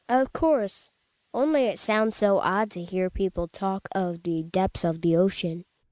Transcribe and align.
Of 0.09 0.33
course, 0.33 0.89
only 1.31 1.65
it 1.65 1.77
sounds 1.77 2.17
so 2.17 2.39
odd 2.39 2.71
to 2.71 2.81
hear 2.81 3.11
peo 3.11 3.29
ple 3.29 3.47
talk 3.49 3.87
of 3.91 4.23
the 4.23 4.41
depths 4.41 4.83
of 4.83 5.01
the 5.01 5.15
ocean. 5.15 5.63